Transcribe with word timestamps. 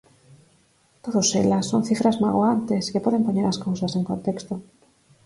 Todos 1.03 1.27
elas 1.43 1.65
son 1.71 1.81
cifras 1.89 2.19
magoantes 2.25 2.89
que 2.91 3.03
poden 3.05 3.25
poñer 3.27 3.45
as 3.47 3.61
cousas 3.65 3.91
en 3.99 4.03
contexto. 4.11 4.53